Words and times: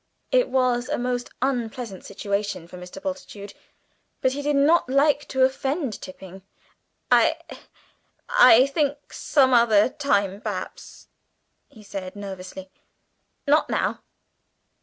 It 0.31 0.49
was 0.49 0.89
a 0.89 0.97
most 0.97 1.29
unpleasant 1.43 2.03
situation 2.03 2.67
for 2.67 2.75
Mr. 2.75 2.99
Bultitude, 2.99 3.53
but 4.19 4.31
he 4.31 4.41
did 4.41 4.55
not 4.55 4.89
like 4.89 5.27
to 5.27 5.43
offend 5.43 6.01
Tipping. 6.01 6.41
"I 7.11 7.35
I 8.27 8.65
think 8.65 9.13
some 9.13 9.53
other 9.53 9.89
time, 9.89 10.41
perhaps," 10.41 11.07
he 11.69 11.83
said 11.83 12.15
nervously. 12.15 12.71
"Not 13.47 13.69
now." 13.69 13.99